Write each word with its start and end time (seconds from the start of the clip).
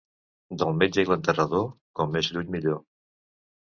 Del 0.61 0.71
metge 0.77 1.03
i 1.03 1.09
l'enterrador, 1.11 1.67
com 2.01 2.13
més 2.17 2.31
lluny 2.37 2.51
millor. 2.57 2.85